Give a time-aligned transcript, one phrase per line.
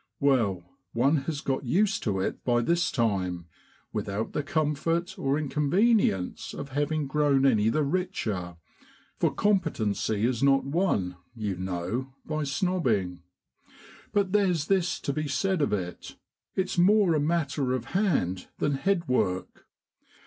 [0.19, 0.63] well,
[0.93, 3.45] one has got used to it by this time,
[3.93, 8.57] without the comfort or inconvenience of having grown any the richer,
[9.19, 13.19] for competency is not won, you know, by snobbing;
[14.11, 16.15] but there's this to be said of it,
[16.55, 19.67] its more a matter of hand than head work.